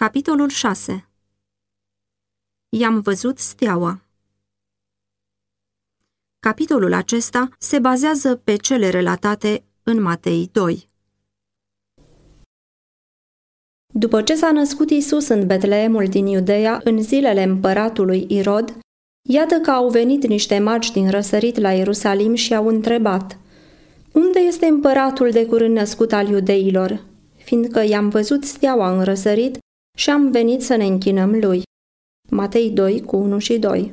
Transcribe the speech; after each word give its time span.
Capitolul 0.00 0.48
6 0.48 1.08
I-am 2.68 3.00
văzut 3.00 3.38
steaua 3.38 4.02
Capitolul 6.40 6.92
acesta 6.92 7.48
se 7.58 7.78
bazează 7.78 8.36
pe 8.36 8.56
cele 8.56 8.88
relatate 8.88 9.64
în 9.82 10.02
Matei 10.02 10.48
2. 10.52 10.88
După 13.94 14.22
ce 14.22 14.34
s-a 14.34 14.52
născut 14.52 14.90
Isus 14.90 15.28
în 15.28 15.46
Betleemul 15.46 16.06
din 16.06 16.26
Iudeea, 16.26 16.80
în 16.84 17.02
zilele 17.02 17.42
împăratului 17.42 18.26
Irod, 18.28 18.78
iată 19.28 19.54
că 19.54 19.70
au 19.70 19.88
venit 19.88 20.26
niște 20.26 20.58
magi 20.58 20.92
din 20.92 21.10
răsărit 21.10 21.58
la 21.58 21.72
Ierusalim 21.72 22.34
și 22.34 22.54
au 22.54 22.66
întrebat 22.66 23.38
Unde 24.12 24.38
este 24.38 24.66
împăratul 24.66 25.30
de 25.30 25.46
curând 25.46 25.76
născut 25.76 26.12
al 26.12 26.28
iudeilor? 26.28 27.04
Fiindcă 27.36 27.84
i-am 27.84 28.08
văzut 28.08 28.44
steaua 28.44 28.96
în 28.96 29.04
răsărit 29.04 29.58
și 29.96 30.10
am 30.10 30.30
venit 30.30 30.62
să 30.62 30.76
ne 30.76 30.84
închinăm 30.84 31.38
lui. 31.38 31.62
Matei 32.30 32.70
2 32.70 33.02
cu 33.02 33.16
1 33.16 33.38
și 33.38 33.58
2 33.58 33.92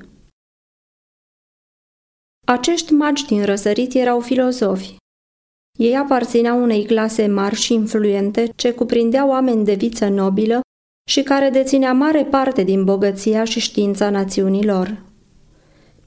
Acești 2.46 2.94
magi 2.94 3.26
din 3.26 3.46
răsărit 3.46 3.94
erau 3.94 4.20
filozofi. 4.20 4.96
Ei 5.80 5.96
aparțineau 5.98 6.62
unei 6.62 6.86
clase 6.86 7.28
mari 7.28 7.56
și 7.56 7.74
influente 7.74 8.52
ce 8.56 8.74
cuprindeau 8.74 9.30
oameni 9.30 9.66
de 9.66 9.74
viță 9.74 10.08
nobilă 10.08 10.62
și 11.10 11.24
care 11.24 11.50
deținea 11.50 11.94
mare 11.94 12.26
parte 12.26 12.64
din 12.64 12.84
bogăția 12.84 13.44
și 13.44 13.60
știința 13.60 14.10
națiunilor. 14.10 15.02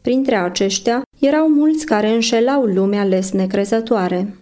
Printre 0.01 0.37
aceștia 0.37 1.03
erau 1.21 1.49
mulți 1.49 1.87
care 1.87 2.11
înșelau 2.11 2.65
lumea 2.65 3.05
les 3.05 3.31
necrezătoare. 3.33 4.39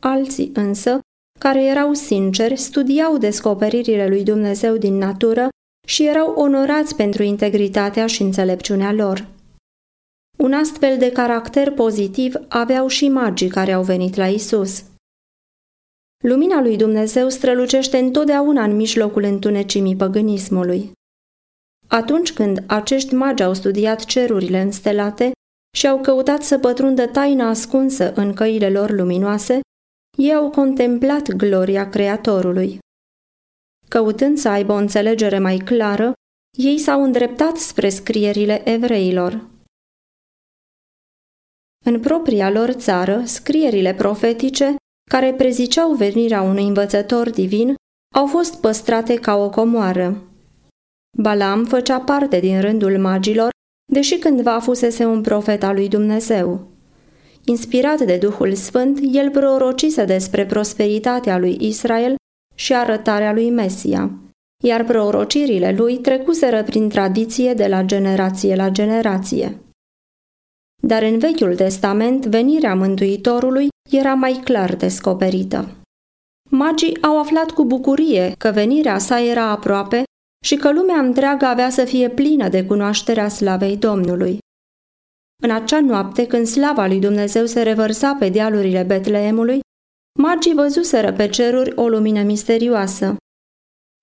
Alții 0.00 0.50
însă 0.54 1.00
care 1.40 1.64
erau 1.64 1.92
sinceri, 1.92 2.56
studiau 2.56 3.18
descoperirile 3.18 4.08
lui 4.08 4.22
Dumnezeu 4.24 4.76
din 4.76 4.96
natură 4.98 5.48
și 5.86 6.06
erau 6.06 6.34
onorați 6.34 6.96
pentru 6.96 7.22
integritatea 7.22 8.06
și 8.06 8.22
înțelepciunea 8.22 8.92
lor. 8.92 9.26
Un 10.38 10.52
astfel 10.52 10.98
de 10.98 11.12
caracter 11.12 11.70
pozitiv 11.70 12.34
aveau 12.48 12.86
și 12.86 13.08
magii 13.08 13.48
care 13.48 13.72
au 13.72 13.82
venit 13.82 14.16
la 14.16 14.26
Isus. 14.26 14.84
Lumina 16.24 16.60
lui 16.60 16.76
Dumnezeu 16.76 17.28
strălucește 17.28 17.98
întotdeauna 17.98 18.64
în 18.64 18.76
mijlocul 18.76 19.22
întunecimii 19.22 19.96
păgânismului. 19.96 20.92
Atunci 21.86 22.32
când 22.32 22.64
acești 22.66 23.14
magi 23.14 23.42
au 23.42 23.54
studiat 23.54 24.04
cerurile 24.04 24.60
înstelate 24.60 25.32
și 25.76 25.86
au 25.86 26.00
căutat 26.00 26.42
să 26.42 26.58
pătrundă 26.58 27.06
taina 27.06 27.48
ascunsă 27.48 28.12
în 28.12 28.32
căile 28.32 28.70
lor 28.70 28.90
luminoase, 28.90 29.60
ei 30.20 30.34
au 30.34 30.50
contemplat 30.50 31.30
gloria 31.30 31.88
Creatorului. 31.88 32.78
Căutând 33.88 34.38
să 34.38 34.48
aibă 34.48 34.72
o 34.72 34.76
înțelegere 34.76 35.38
mai 35.38 35.56
clară, 35.56 36.12
ei 36.58 36.78
s-au 36.78 37.02
îndreptat 37.02 37.56
spre 37.56 37.88
scrierile 37.88 38.68
evreilor. 38.68 39.48
În 41.84 42.00
propria 42.00 42.50
lor 42.50 42.72
țară, 42.72 43.22
scrierile 43.24 43.94
profetice, 43.94 44.76
care 45.10 45.34
preziceau 45.34 45.94
venirea 45.94 46.42
unui 46.42 46.66
învățător 46.66 47.30
divin, 47.30 47.74
au 48.14 48.26
fost 48.26 48.60
păstrate 48.60 49.14
ca 49.14 49.36
o 49.36 49.50
comoară. 49.50 50.22
Balam 51.18 51.64
făcea 51.64 52.00
parte 52.00 52.40
din 52.40 52.60
rândul 52.60 52.98
magilor, 52.98 53.48
deși 53.92 54.18
cândva 54.18 54.60
fusese 54.60 55.04
un 55.04 55.20
profet 55.20 55.62
al 55.62 55.74
lui 55.74 55.88
Dumnezeu. 55.88 56.69
Inspirat 57.50 58.00
de 58.00 58.16
Duhul 58.16 58.54
Sfânt, 58.54 58.98
el 59.12 59.30
prorocise 59.30 60.04
despre 60.04 60.46
prosperitatea 60.46 61.38
lui 61.38 61.56
Israel 61.60 62.14
și 62.54 62.74
arătarea 62.74 63.32
lui 63.32 63.50
Mesia, 63.50 64.10
iar 64.64 64.84
prorocirile 64.84 65.74
lui 65.76 65.98
trecuseră 65.98 66.62
prin 66.62 66.88
tradiție 66.88 67.54
de 67.54 67.66
la 67.66 67.82
generație 67.82 68.54
la 68.54 68.68
generație. 68.68 69.58
Dar 70.82 71.02
în 71.02 71.18
Vechiul 71.18 71.54
Testament, 71.56 72.26
venirea 72.26 72.74
Mântuitorului 72.74 73.68
era 73.90 74.14
mai 74.14 74.40
clar 74.44 74.76
descoperită. 74.76 75.68
Magii 76.50 77.02
au 77.02 77.18
aflat 77.18 77.50
cu 77.50 77.64
bucurie 77.64 78.34
că 78.38 78.50
venirea 78.50 78.98
sa 78.98 79.20
era 79.20 79.50
aproape 79.50 80.02
și 80.44 80.56
că 80.56 80.72
lumea 80.72 80.98
întreagă 80.98 81.44
avea 81.44 81.70
să 81.70 81.84
fie 81.84 82.08
plină 82.08 82.48
de 82.48 82.64
cunoașterea 82.64 83.28
slavei 83.28 83.76
Domnului. 83.76 84.38
În 85.40 85.50
acea 85.50 85.80
noapte, 85.80 86.26
când 86.26 86.46
slava 86.46 86.86
lui 86.86 86.98
Dumnezeu 86.98 87.46
se 87.46 87.62
revărsa 87.62 88.16
pe 88.18 88.28
dealurile 88.28 88.82
Betleemului, 88.82 89.60
magii 90.18 90.54
văzuseră 90.54 91.12
pe 91.12 91.28
ceruri 91.28 91.72
o 91.74 91.88
lumină 91.88 92.22
misterioasă. 92.22 93.16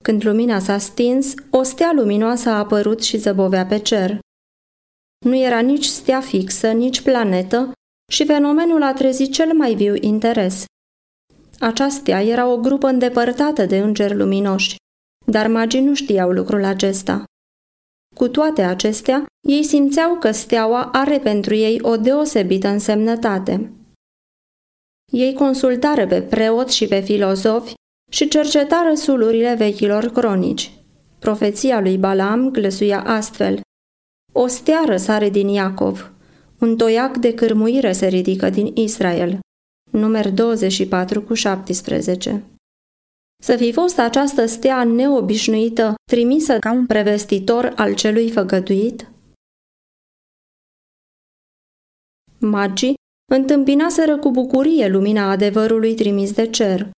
Când 0.04 0.26
lumina 0.26 0.60
s-a 0.60 0.78
stins, 0.78 1.34
o 1.50 1.64
stea 1.64 1.92
luminoasă 1.94 2.50
a 2.50 2.58
apărut 2.58 3.04
și 3.04 3.18
zăbovea 3.18 3.66
pe 3.66 3.80
cer. 3.80 4.20
Nu 5.26 5.36
era 5.36 5.60
nici 5.60 5.86
stea 5.86 6.22
fixă, 6.22 6.72
nici 6.72 7.02
planetă 7.02 7.72
și 8.12 8.26
fenomenul 8.26 8.84
a 8.84 8.94
trezit 8.94 9.34
cel 9.34 9.54
mai 9.54 9.76
viu 9.76 9.96
interes. 9.96 10.66
Aceasta 11.60 12.22
era 12.22 12.48
o 12.48 12.58
grupă 12.58 12.88
îndepărtată 12.88 13.66
de 13.66 13.78
îngeri 13.78 14.16
luminoși, 14.16 14.76
dar 15.26 15.48
magii 15.48 15.82
nu 15.82 15.94
știau 15.94 16.32
lucrul 16.32 16.64
acesta. 16.64 17.24
Cu 18.18 18.28
toate 18.28 18.62
acestea, 18.62 19.26
ei 19.48 19.64
simțeau 19.64 20.16
că 20.16 20.32
steaua 20.32 20.90
are 20.94 21.20
pentru 21.20 21.56
ei 21.56 21.80
o 21.82 21.98
deosebită 21.98 22.68
însemnătate. 22.68 23.72
Ei 25.12 25.34
consultară 25.34 26.08
pe 26.08 26.22
preoți 26.22 26.76
și 26.76 26.88
pe 26.88 27.00
filozofi 27.00 27.74
și 28.12 28.28
cercetară 28.28 28.94
sulurile 28.94 29.56
vechilor 29.58 30.06
cronici. 30.06 30.72
Profeția 31.20 31.80
lui 31.80 31.98
Balaam 31.98 32.50
glăsuia 32.50 33.04
astfel. 33.04 33.60
O 34.34 34.48
stea 34.48 34.84
răsare 34.86 35.30
din 35.30 35.48
Iacov, 35.48 36.12
un 36.60 36.78
toiac 36.78 37.18
de 37.18 37.34
cârmuire 37.34 37.92
se 37.92 38.08
ridică 38.08 38.50
din 38.50 38.72
Israel. 38.76 39.40
Numer 39.92 40.32
24 40.32 41.22
cu 41.22 41.34
17 41.34 42.44
să 43.44 43.56
fi 43.56 43.72
fost 43.74 44.00
această 44.00 44.46
stea 44.46 44.84
neobișnuită 44.84 45.96
trimisă 46.12 46.60
ca 46.60 46.72
un 46.72 46.86
prevestitor 46.86 47.74
al 47.76 47.96
celui 47.96 48.32
făgăduit? 48.32 49.12
Magii 52.40 52.94
întâmpinaseră 53.34 54.18
cu 54.20 54.32
bucurie 54.32 54.88
lumina 54.88 55.30
adevărului 55.30 55.96
trimis 55.96 56.34
de 56.34 56.50
cer. 56.50 56.90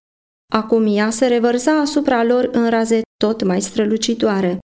Acum 0.54 0.86
ea 0.96 1.10
se 1.10 1.28
revărsa 1.28 1.80
asupra 1.80 2.24
lor 2.24 2.50
în 2.52 2.70
raze 2.70 3.02
tot 3.18 3.44
mai 3.44 3.62
strălucitoare. 3.62 4.60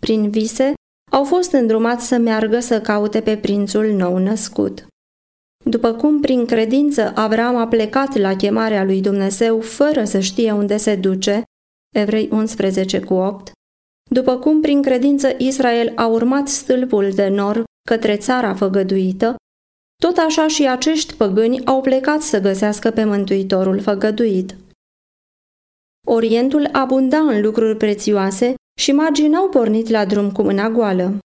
Prin 0.00 0.30
vise, 0.30 0.74
au 1.12 1.24
fost 1.24 1.52
îndrumați 1.52 2.06
să 2.06 2.16
meargă 2.16 2.60
să 2.60 2.80
caute 2.80 3.22
pe 3.22 3.36
prințul 3.36 3.86
nou 3.86 4.18
născut. 4.18 4.86
După 5.70 5.92
cum 5.92 6.20
prin 6.20 6.46
credință 6.46 7.12
Avram 7.14 7.56
a 7.56 7.68
plecat 7.68 8.16
la 8.16 8.36
chemarea 8.36 8.84
lui 8.84 9.00
Dumnezeu 9.00 9.60
fără 9.60 10.04
să 10.04 10.20
știe 10.20 10.52
unde 10.52 10.76
se 10.76 10.96
duce, 10.96 11.42
Evrei 11.94 12.28
11 12.32 13.00
cu 13.00 13.14
8, 13.14 13.52
după 14.10 14.38
cum 14.38 14.60
prin 14.60 14.82
credință 14.82 15.34
Israel 15.38 15.92
a 15.94 16.06
urmat 16.06 16.48
stâlpul 16.48 17.10
de 17.10 17.28
nor 17.28 17.64
către 17.88 18.16
țara 18.16 18.54
făgăduită, 18.54 19.36
tot 20.02 20.16
așa 20.16 20.48
și 20.48 20.68
acești 20.68 21.14
păgâni 21.14 21.64
au 21.64 21.80
plecat 21.80 22.22
să 22.22 22.40
găsească 22.40 22.90
pe 22.90 23.04
Mântuitorul 23.04 23.80
făgăduit. 23.80 24.56
Orientul 26.06 26.68
abunda 26.72 27.18
în 27.18 27.42
lucruri 27.42 27.76
prețioase 27.76 28.54
și 28.80 28.92
magii 28.92 29.28
n-au 29.28 29.48
pornit 29.48 29.88
la 29.88 30.04
drum 30.04 30.32
cu 30.32 30.42
mâna 30.42 30.68
goală. 30.70 31.18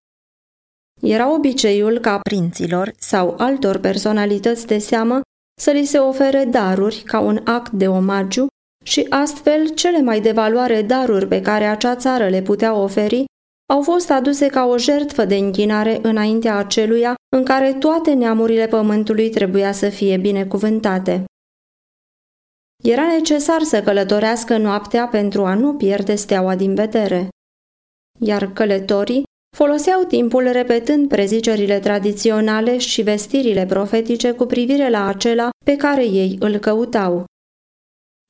Era 1.02 1.34
obiceiul 1.34 2.00
ca 2.00 2.20
prinților 2.20 2.94
sau 2.98 3.36
altor 3.38 3.78
personalități 3.78 4.68
de 4.68 4.78
seamă 4.78 5.22
să 5.62 5.72
li 5.72 5.86
se 5.86 5.98
ofere 5.98 6.46
daruri 6.46 7.04
ca 7.06 7.20
un 7.20 7.42
act 7.46 7.72
de 7.72 7.88
omagiu 7.88 8.48
și 8.84 9.06
astfel 9.10 9.68
cele 9.74 10.02
mai 10.02 10.22
de 10.22 10.32
valoare 10.32 10.82
daruri 10.82 11.28
pe 11.28 11.42
care 11.42 11.66
acea 11.66 11.96
țară 11.96 12.30
le 12.30 12.42
putea 12.42 12.74
oferi 12.74 13.26
au 13.74 13.82
fost 13.82 14.12
aduse 14.12 14.48
ca 14.48 14.66
o 14.66 14.78
jertfă 14.78 15.26
de 15.26 15.36
închinare 15.36 16.00
înaintea 16.02 16.56
aceluia 16.58 17.16
în 17.36 17.44
care 17.44 17.74
toate 17.74 18.14
neamurile 18.14 18.68
pământului 18.68 19.30
trebuia 19.30 19.72
să 19.72 19.90
fie 19.90 20.18
binecuvântate. 20.18 21.24
Era 22.84 23.08
necesar 23.08 23.62
să 23.62 23.82
călătorească 23.82 24.58
noaptea 24.58 25.08
pentru 25.08 25.46
a 25.46 25.54
nu 25.54 25.74
pierde 25.76 26.16
steaua 26.16 26.56
din 26.56 26.76
vedere. 26.76 27.30
Iar 28.20 28.54
călătorii 28.54 29.24
Foloseau 29.58 30.04
timpul 30.04 30.52
repetând 30.52 31.08
prezicerile 31.08 31.80
tradiționale 31.80 32.78
și 32.78 33.02
vestirile 33.02 33.66
profetice 33.66 34.32
cu 34.32 34.46
privire 34.46 34.90
la 34.90 35.08
acela 35.08 35.50
pe 35.66 35.76
care 35.76 36.06
ei 36.06 36.38
îl 36.40 36.58
căutau. 36.58 37.24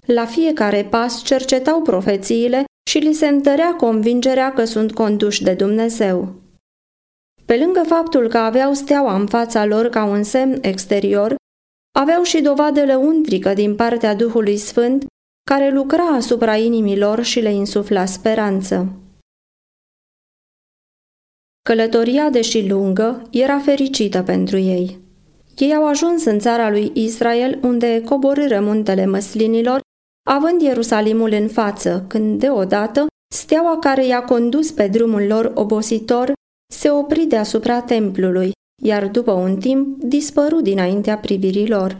La 0.05 0.25
fiecare 0.25 0.83
pas 0.83 1.23
cercetau 1.23 1.81
profețiile 1.81 2.63
și 2.89 2.97
li 2.97 3.13
se 3.13 3.27
întărea 3.27 3.73
convingerea 3.73 4.53
că 4.53 4.65
sunt 4.65 4.93
conduși 4.93 5.43
de 5.43 5.53
Dumnezeu. 5.53 6.35
Pe 7.45 7.57
lângă 7.57 7.83
faptul 7.85 8.27
că 8.27 8.37
aveau 8.37 8.73
steaua 8.73 9.15
în 9.15 9.27
fața 9.27 9.65
lor 9.65 9.89
ca 9.89 10.03
un 10.03 10.23
semn 10.23 10.57
exterior, 10.61 11.35
aveau 11.99 12.23
și 12.23 12.41
dovadele 12.41 12.95
untrică 12.95 13.53
din 13.53 13.75
partea 13.75 14.15
Duhului 14.15 14.57
Sfânt 14.57 15.05
care 15.49 15.69
lucra 15.69 16.03
asupra 16.03 16.55
inimilor 16.55 17.23
și 17.23 17.39
le 17.39 17.53
insufla 17.53 18.05
speranță. 18.05 18.87
Călătoria, 21.69 22.29
deși 22.29 22.67
lungă, 22.67 23.21
era 23.31 23.59
fericită 23.59 24.23
pentru 24.23 24.57
ei. 24.57 24.99
Ei 25.57 25.73
au 25.73 25.87
ajuns 25.87 26.25
în 26.25 26.39
țara 26.39 26.69
lui 26.69 26.91
Israel, 26.93 27.59
unde 27.63 28.01
coborâră 28.01 28.59
muntele 28.59 29.05
măslinilor, 29.05 29.79
având 30.29 30.61
Ierusalimul 30.61 31.31
în 31.31 31.47
față, 31.47 32.05
când 32.07 32.39
deodată 32.39 33.05
steaua 33.33 33.79
care 33.79 34.05
i-a 34.05 34.23
condus 34.23 34.71
pe 34.71 34.87
drumul 34.87 35.27
lor 35.27 35.51
obositor 35.55 36.33
se 36.73 36.89
opri 36.89 37.25
deasupra 37.25 37.81
templului, 37.81 38.51
iar 38.83 39.07
după 39.07 39.31
un 39.31 39.59
timp 39.59 40.03
dispăru 40.03 40.61
dinaintea 40.61 41.17
privirilor. 41.17 41.97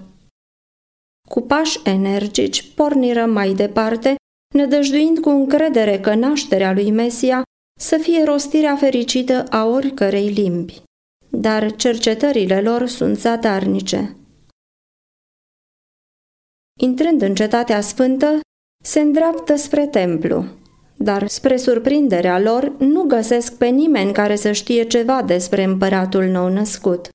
Cu 1.29 1.41
pași 1.41 1.79
energici 1.83 2.73
porniră 2.73 3.25
mai 3.25 3.53
departe, 3.53 4.15
nădăjduind 4.55 5.19
cu 5.19 5.29
încredere 5.29 5.99
că 5.99 6.15
nașterea 6.15 6.73
lui 6.73 6.91
Mesia 6.91 7.43
să 7.81 7.97
fie 7.97 8.23
rostirea 8.23 8.75
fericită 8.75 9.43
a 9.49 9.65
oricărei 9.65 10.27
limbi. 10.27 10.81
Dar 11.29 11.75
cercetările 11.75 12.61
lor 12.61 12.87
sunt 12.87 13.17
zadarnice. 13.17 14.15
Intrând 16.79 17.21
în 17.21 17.35
cetatea 17.35 17.81
sfântă, 17.81 18.39
se 18.83 18.99
îndreaptă 18.99 19.55
spre 19.55 19.87
templu, 19.87 20.45
dar 20.97 21.27
spre 21.27 21.57
surprinderea 21.57 22.39
lor 22.39 22.77
nu 22.77 23.03
găsesc 23.03 23.57
pe 23.57 23.67
nimeni 23.67 24.13
care 24.13 24.35
să 24.35 24.51
știe 24.51 24.87
ceva 24.87 25.23
despre 25.23 25.63
împăratul 25.63 26.23
nou 26.25 26.49
născut. 26.49 27.09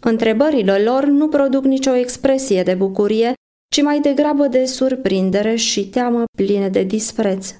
Întrebările 0.00 0.82
lor 0.82 1.04
nu 1.04 1.28
produc 1.28 1.64
nicio 1.64 1.94
expresie 1.94 2.62
de 2.62 2.74
bucurie, 2.74 3.32
ci 3.74 3.82
mai 3.82 4.00
degrabă 4.00 4.46
de 4.46 4.64
surprindere 4.64 5.54
și 5.54 5.88
teamă 5.88 6.24
pline 6.36 6.68
de 6.68 6.82
dispreț. 6.82 7.54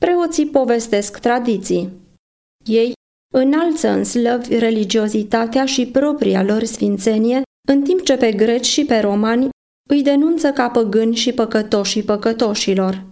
Preoții 0.00 0.46
povestesc 0.46 1.18
tradiții. 1.18 1.90
Ei 2.64 2.92
înalță 3.34 3.88
în 3.88 4.04
slăvi 4.04 4.58
religiozitatea 4.58 5.66
și 5.66 5.86
propria 5.86 6.42
lor 6.42 6.64
sfințenie, 6.64 7.42
în 7.68 7.82
timp 7.82 8.02
ce 8.02 8.16
pe 8.16 8.32
greci 8.32 8.66
și 8.66 8.84
pe 8.84 8.98
romani 8.98 9.48
îi 9.88 10.02
denunță 10.02 10.52
ca 10.52 10.70
păgâni 10.70 11.14
și 11.14 11.32
păcătoșii 11.32 12.02
păcătoșilor. 12.02 13.04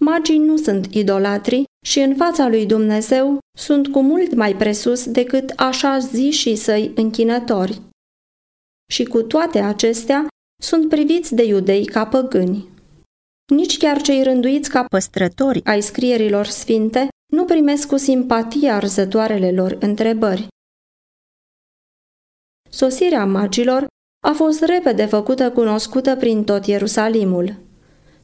Magii 0.00 0.38
nu 0.38 0.56
sunt 0.56 0.94
idolatri 0.94 1.64
și 1.86 2.00
în 2.00 2.16
fața 2.16 2.48
lui 2.48 2.66
Dumnezeu 2.66 3.38
sunt 3.58 3.88
cu 3.88 4.02
mult 4.02 4.34
mai 4.34 4.56
presus 4.56 5.08
decât 5.10 5.50
așa 5.56 5.98
și 6.30 6.54
săi 6.54 6.92
închinători. 6.94 7.80
Și 8.92 9.04
cu 9.04 9.22
toate 9.22 9.58
acestea 9.58 10.26
sunt 10.62 10.88
priviți 10.88 11.34
de 11.34 11.44
iudei 11.44 11.84
ca 11.84 12.06
păgâni. 12.06 12.72
Nici 13.52 13.76
chiar 13.76 14.00
cei 14.00 14.22
rânduiți 14.22 14.70
ca 14.70 14.84
păstrători 14.84 15.64
ai 15.64 15.80
scrierilor 15.80 16.46
sfinte 16.46 17.08
nu 17.32 17.44
primesc 17.44 17.88
cu 17.88 17.96
simpatie 17.96 18.70
arzătoarele 18.70 19.52
lor 19.52 19.76
întrebări. 19.80 20.46
Sosirea 22.70 23.24
magilor 23.24 23.86
a 24.26 24.32
fost 24.32 24.62
repede 24.62 25.06
făcută 25.06 25.50
cunoscută 25.50 26.16
prin 26.16 26.44
tot 26.44 26.66
Ierusalimul. 26.66 27.54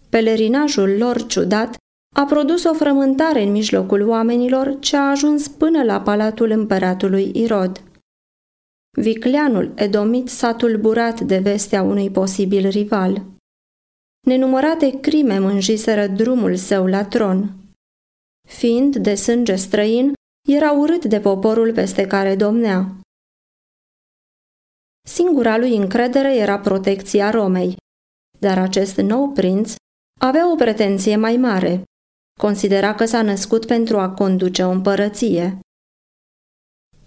Pelerinajul 0.08 0.96
lor 0.98 1.26
ciudat 1.26 1.76
a 2.16 2.24
produs 2.24 2.64
o 2.64 2.74
frământare 2.74 3.42
în 3.42 3.50
mijlocul 3.50 4.08
oamenilor 4.08 4.78
ce 4.78 4.96
a 4.96 5.10
ajuns 5.10 5.48
până 5.48 5.82
la 5.82 6.00
palatul 6.00 6.50
împăratului 6.50 7.30
Irod. 7.34 7.82
Vicleanul 8.90 9.72
Edomit 9.74 10.28
s-a 10.28 10.54
tulburat 10.54 11.20
de 11.20 11.38
vestea 11.38 11.82
unui 11.82 12.10
posibil 12.10 12.68
rival. 12.68 13.22
Nenumărate 14.26 15.00
crime 15.00 15.38
mânjiseră 15.38 16.06
drumul 16.06 16.56
său 16.56 16.86
la 16.86 17.04
tron. 17.04 17.54
Fiind 18.48 18.96
de 18.96 19.14
sânge 19.14 19.54
străin, 19.54 20.12
era 20.48 20.72
urât 20.72 21.04
de 21.04 21.20
poporul 21.20 21.72
peste 21.72 22.06
care 22.06 22.36
domnea. 22.36 23.00
Singura 25.08 25.58
lui 25.58 25.76
încredere 25.76 26.36
era 26.36 26.58
protecția 26.58 27.30
Romei, 27.30 27.76
dar 28.38 28.58
acest 28.58 28.96
nou 28.96 29.28
prinț 29.28 29.74
avea 30.20 30.52
o 30.52 30.54
pretenție 30.54 31.16
mai 31.16 31.36
mare. 31.36 31.82
Considera 32.40 32.94
că 32.94 33.04
s-a 33.04 33.22
născut 33.22 33.66
pentru 33.66 33.98
a 33.98 34.10
conduce 34.10 34.62
o 34.62 34.70
împărăție. 34.70 35.58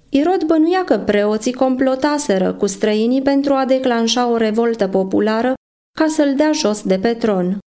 Irod 0.10 0.44
bănuia 0.44 0.83
că 0.83 1.00
preoții 1.00 1.54
complotaseră 1.54 2.54
cu 2.54 2.65
străinii 2.65 3.21
pentru 3.21 3.54
a 3.54 3.65
declanșa 3.65 4.27
o 4.27 4.38
revoltă 4.38 4.88
populară 4.88 5.54
ca 6.00 6.07
să-l 6.07 6.36
dea 6.36 6.51
jos 6.51 6.84
de 6.84 7.00
pe 7.00 7.13
tron. 7.13 7.57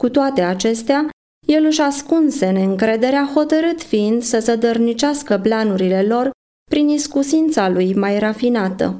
Cu 0.00 0.08
toate 0.08 0.42
acestea, 0.42 1.08
el 1.46 1.64
își 1.64 1.80
ascunse 1.80 2.50
neîncrederea 2.50 3.30
hotărât 3.34 3.82
fiind 3.82 4.22
să 4.22 4.38
zădărnicească 4.38 5.38
planurile 5.38 6.02
lor 6.02 6.30
prin 6.70 6.88
iscusința 6.88 7.68
lui 7.68 7.94
mai 7.94 8.18
rafinată. 8.18 8.98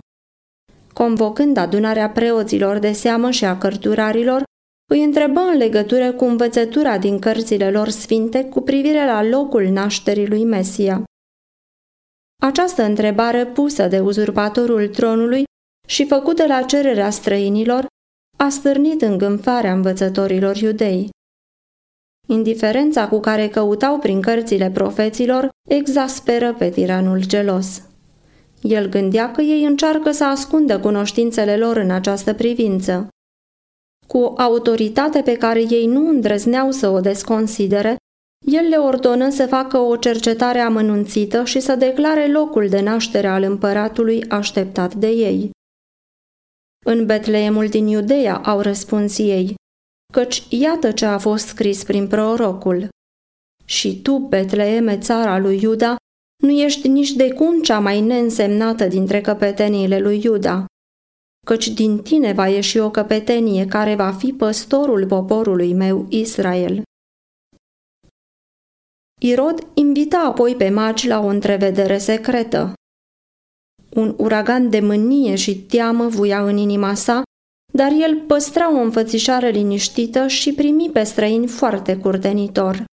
Convocând 0.92 1.56
adunarea 1.56 2.10
preoților 2.10 2.78
de 2.78 2.92
seamă 2.92 3.30
și 3.30 3.44
a 3.44 3.58
cărturarilor, 3.58 4.42
îi 4.90 5.04
întrebă 5.04 5.40
în 5.40 5.56
legătură 5.56 6.12
cu 6.12 6.24
învățătura 6.24 6.98
din 6.98 7.18
cărțile 7.18 7.70
lor 7.70 7.88
sfinte 7.88 8.44
cu 8.44 8.60
privire 8.60 9.04
la 9.04 9.22
locul 9.22 9.68
nașterii 9.68 10.28
lui 10.28 10.44
Mesia. 10.44 11.02
Această 12.42 12.82
întrebare 12.82 13.46
pusă 13.46 13.88
de 13.88 14.00
uzurpatorul 14.00 14.88
tronului 14.88 15.44
și 15.86 16.06
făcută 16.06 16.46
la 16.46 16.62
cererea 16.62 17.10
străinilor 17.10 17.86
a 18.44 18.48
stârnit 18.48 19.02
îngânfarea 19.02 19.72
învățătorilor 19.72 20.56
iudei. 20.56 21.08
Indiferența 22.26 23.08
cu 23.08 23.20
care 23.20 23.48
căutau 23.48 23.98
prin 23.98 24.20
cărțile 24.20 24.70
profeților 24.70 25.48
exasperă 25.68 26.54
pe 26.54 26.68
tiranul 26.70 27.26
gelos. 27.26 27.82
El 28.62 28.88
gândea 28.88 29.30
că 29.30 29.40
ei 29.40 29.64
încearcă 29.64 30.10
să 30.10 30.24
ascundă 30.24 30.80
cunoștințele 30.80 31.56
lor 31.56 31.76
în 31.76 31.90
această 31.90 32.34
privință. 32.34 33.08
Cu 34.06 34.34
autoritate 34.36 35.20
pe 35.20 35.36
care 35.36 35.60
ei 35.60 35.86
nu 35.86 36.08
îndrăzneau 36.08 36.70
să 36.70 36.88
o 36.88 37.00
desconsidere, 37.00 37.96
el 38.46 38.68
le 38.68 38.76
ordonă 38.76 39.30
să 39.30 39.46
facă 39.46 39.78
o 39.78 39.96
cercetare 39.96 40.58
amănunțită 40.58 41.44
și 41.44 41.60
să 41.60 41.76
declare 41.76 42.32
locul 42.32 42.68
de 42.68 42.80
naștere 42.80 43.26
al 43.26 43.42
împăratului 43.42 44.28
așteptat 44.28 44.94
de 44.94 45.08
ei. 45.08 45.50
În 46.84 47.06
Betleemul 47.06 47.68
din 47.68 47.86
Iudeea 47.86 48.36
au 48.36 48.60
răspuns 48.60 49.18
ei, 49.18 49.54
căci 50.12 50.46
iată 50.48 50.92
ce 50.92 51.06
a 51.06 51.18
fost 51.18 51.46
scris 51.46 51.84
prin 51.84 52.08
prorocul. 52.08 52.88
Și 53.64 54.02
tu, 54.02 54.18
Betleeme, 54.18 54.98
țara 54.98 55.38
lui 55.38 55.62
Iuda, 55.62 55.96
nu 56.42 56.50
ești 56.50 56.88
nici 56.88 57.12
de 57.12 57.32
cum 57.32 57.62
cea 57.62 57.78
mai 57.78 58.00
neînsemnată 58.00 58.86
dintre 58.86 59.20
căpeteniile 59.20 59.98
lui 59.98 60.20
Iuda, 60.24 60.66
căci 61.46 61.68
din 61.68 62.02
tine 62.02 62.32
va 62.32 62.48
ieși 62.48 62.78
o 62.78 62.90
căpetenie 62.90 63.66
care 63.66 63.94
va 63.94 64.12
fi 64.12 64.32
păstorul 64.32 65.06
poporului 65.06 65.72
meu 65.72 66.06
Israel. 66.08 66.82
Irod 69.20 69.66
invita 69.74 70.18
apoi 70.18 70.56
pe 70.56 70.68
magi 70.68 71.06
la 71.08 71.20
o 71.20 71.26
întrevedere 71.26 71.98
secretă. 71.98 72.72
Un 73.94 74.14
uragan 74.18 74.70
de 74.70 74.80
mânie 74.80 75.34
și 75.34 75.58
teamă 75.58 76.08
vuia 76.08 76.44
în 76.44 76.56
inima 76.56 76.94
sa, 76.94 77.22
dar 77.72 77.92
el 77.92 78.16
păstra 78.26 78.72
o 78.72 78.80
înfățișare 78.80 79.48
liniștită 79.48 80.26
și 80.26 80.52
primi 80.52 80.90
pe 80.92 81.02
străini 81.02 81.46
foarte 81.46 81.96
curtenitor. 81.96 82.84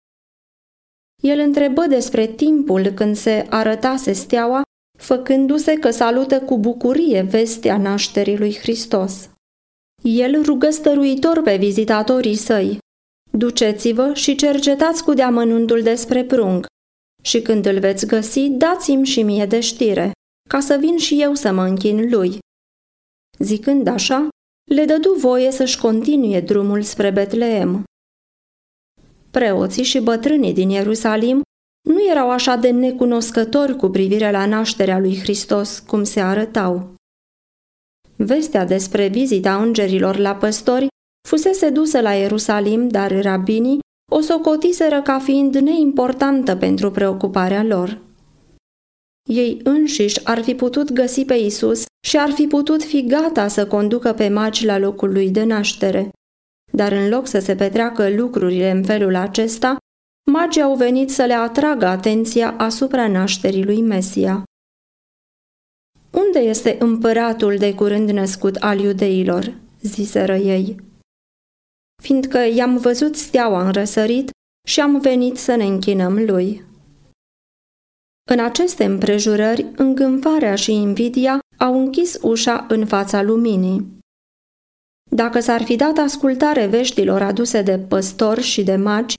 El 1.23 1.39
întrebă 1.39 1.85
despre 1.85 2.27
timpul 2.27 2.87
când 2.87 3.15
se 3.15 3.45
arătase 3.49 4.11
steaua, 4.11 4.61
făcându-se 4.97 5.73
că 5.73 5.89
salută 5.89 6.41
cu 6.41 6.57
bucurie 6.57 7.21
vestea 7.21 7.77
nașterii 7.77 8.37
lui 8.37 8.57
Hristos. 8.57 9.29
El 10.03 10.43
rugă 10.43 10.69
stăruitor 10.69 11.41
pe 11.41 11.57
vizitatorii 11.57 12.35
săi, 12.35 12.79
Duceți-vă 13.31 14.13
și 14.13 14.35
cercetați 14.35 15.03
cu 15.03 15.13
deamănuntul 15.13 15.81
despre 15.81 16.23
prung 16.23 16.65
și 17.23 17.41
când 17.41 17.65
îl 17.65 17.79
veți 17.79 18.05
găsi, 18.05 18.49
dați-mi 18.49 19.05
și 19.05 19.23
mie 19.23 19.45
de 19.45 19.59
știre, 19.59 20.11
ca 20.51 20.59
să 20.59 20.77
vin 20.79 20.97
și 20.97 21.21
eu 21.21 21.33
să 21.33 21.51
mă 21.51 21.63
închin 21.63 22.09
lui. 22.09 22.37
Zicând 23.37 23.87
așa, 23.87 24.27
le 24.71 24.85
dădu 24.85 25.13
voie 25.13 25.51
să-și 25.51 25.79
continue 25.79 26.41
drumul 26.41 26.81
spre 26.81 27.11
Betleem. 27.11 27.83
Preoții 29.31 29.83
și 29.83 29.99
bătrânii 29.99 30.53
din 30.53 30.69
Ierusalim 30.69 31.41
nu 31.89 32.09
erau 32.09 32.29
așa 32.29 32.55
de 32.55 32.69
necunoscători 32.69 33.75
cu 33.75 33.89
privire 33.89 34.31
la 34.31 34.45
nașterea 34.45 34.99
lui 34.99 35.19
Hristos 35.19 35.79
cum 35.79 36.03
se 36.03 36.19
arătau. 36.19 36.93
Vestea 38.15 38.65
despre 38.65 39.07
vizita 39.07 39.61
îngerilor 39.61 40.17
la 40.17 40.35
păstori 40.35 40.87
fusese 41.27 41.69
dusă 41.69 42.01
la 42.01 42.13
Ierusalim, 42.13 42.87
dar 42.87 43.21
rabinii 43.21 43.79
o 44.11 44.19
socotiseră 44.19 45.01
ca 45.01 45.19
fiind 45.19 45.55
neimportantă 45.55 46.55
pentru 46.55 46.91
preocuparea 46.91 47.63
lor. 47.63 48.09
Ei 49.31 49.59
înșiși 49.63 50.25
ar 50.25 50.43
fi 50.43 50.55
putut 50.55 50.91
găsi 50.91 51.25
pe 51.25 51.33
Isus 51.33 51.83
și 52.07 52.17
ar 52.17 52.31
fi 52.31 52.47
putut 52.47 52.83
fi 52.83 53.05
gata 53.05 53.47
să 53.47 53.67
conducă 53.67 54.13
pe 54.13 54.27
magi 54.27 54.65
la 54.65 54.77
locul 54.77 55.11
lui 55.11 55.29
de 55.29 55.43
naștere. 55.43 56.09
Dar 56.71 56.91
în 56.91 57.09
loc 57.09 57.27
să 57.27 57.39
se 57.39 57.55
petreacă 57.55 58.09
lucrurile 58.09 58.71
în 58.71 58.83
felul 58.83 59.15
acesta, 59.15 59.77
magii 60.31 60.61
au 60.61 60.75
venit 60.75 61.09
să 61.09 61.25
le 61.25 61.33
atragă 61.33 61.85
atenția 61.85 62.51
asupra 62.57 63.07
nașterii 63.07 63.65
lui 63.65 63.81
Mesia. 63.81 64.43
Unde 66.11 66.39
este 66.39 66.77
împăratul 66.79 67.57
de 67.57 67.75
curând 67.75 68.09
născut 68.09 68.55
al 68.55 68.79
iudeilor?" 68.79 69.53
ziseră 69.81 70.35
ei. 70.35 70.75
Fiindcă 72.03 72.37
i-am 72.37 72.77
văzut 72.77 73.15
steaua 73.15 73.65
în 73.65 73.71
răsărit 73.71 74.29
și 74.67 74.79
am 74.79 74.99
venit 74.99 75.37
să 75.37 75.55
ne 75.55 75.63
închinăm 75.63 76.25
lui. 76.25 76.69
În 78.29 78.39
aceste 78.39 78.83
împrejurări, 78.83 79.71
îngânfarea 79.75 80.55
și 80.55 80.71
invidia 80.71 81.39
au 81.57 81.79
închis 81.79 82.17
ușa 82.21 82.65
în 82.69 82.85
fața 82.85 83.21
luminii. 83.21 83.99
Dacă 85.11 85.39
s-ar 85.39 85.63
fi 85.63 85.75
dat 85.75 85.97
ascultare 85.97 86.67
veștilor 86.67 87.21
aduse 87.21 87.61
de 87.61 87.79
păstori 87.79 88.41
și 88.41 88.63
de 88.63 88.75
magi, 88.75 89.15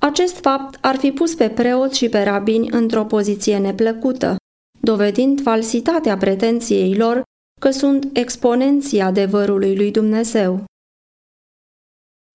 acest 0.00 0.36
fapt 0.36 0.78
ar 0.84 0.96
fi 0.96 1.12
pus 1.12 1.34
pe 1.34 1.50
preoți 1.50 1.96
și 1.96 2.08
pe 2.08 2.22
rabini 2.22 2.70
într-o 2.70 3.04
poziție 3.04 3.58
neplăcută, 3.58 4.36
dovedind 4.80 5.42
falsitatea 5.42 6.16
pretenției 6.16 6.96
lor 6.96 7.22
că 7.60 7.70
sunt 7.70 8.16
exponenții 8.16 9.00
adevărului 9.00 9.76
lui 9.76 9.90
Dumnezeu. 9.90 10.64